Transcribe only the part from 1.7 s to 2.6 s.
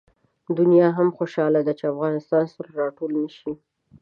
چې افغانستان